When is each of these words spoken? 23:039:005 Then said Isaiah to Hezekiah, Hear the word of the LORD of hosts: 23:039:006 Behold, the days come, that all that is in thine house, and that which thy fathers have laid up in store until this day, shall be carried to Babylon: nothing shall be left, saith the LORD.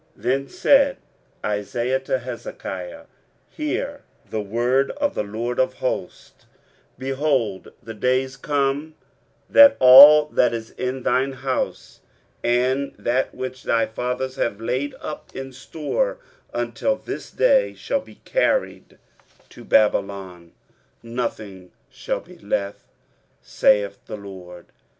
23:039:005 0.17 0.21
Then 0.23 0.47
said 0.49 0.97
Isaiah 1.45 1.99
to 1.99 2.17
Hezekiah, 2.17 3.03
Hear 3.51 4.01
the 4.31 4.41
word 4.41 4.89
of 4.89 5.13
the 5.13 5.21
LORD 5.23 5.59
of 5.59 5.75
hosts: 5.75 6.47
23:039:006 6.97 6.97
Behold, 6.97 7.73
the 7.83 7.93
days 7.93 8.35
come, 8.35 8.95
that 9.47 9.77
all 9.79 10.25
that 10.29 10.55
is 10.55 10.71
in 10.71 11.03
thine 11.03 11.33
house, 11.33 11.99
and 12.43 12.95
that 12.97 13.35
which 13.35 13.61
thy 13.61 13.85
fathers 13.85 14.37
have 14.37 14.59
laid 14.59 14.95
up 14.99 15.35
in 15.35 15.53
store 15.53 16.17
until 16.51 16.95
this 16.95 17.29
day, 17.29 17.75
shall 17.75 18.01
be 18.01 18.15
carried 18.25 18.97
to 19.49 19.63
Babylon: 19.63 20.53
nothing 21.03 21.71
shall 21.91 22.21
be 22.21 22.39
left, 22.39 22.85
saith 23.43 23.99
the 24.07 24.17
LORD. 24.17 24.65